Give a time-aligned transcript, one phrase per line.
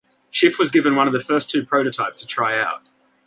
[0.31, 2.81] Schiff was given one of the first two prototypes to try out.